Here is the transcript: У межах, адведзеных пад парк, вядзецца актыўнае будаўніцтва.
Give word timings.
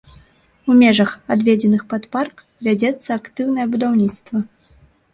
У 0.71 0.77
межах, 0.79 1.11
адведзеных 1.35 1.85
пад 1.93 2.03
парк, 2.17 2.35
вядзецца 2.71 3.09
актыўнае 3.21 3.71
будаўніцтва. 3.79 4.47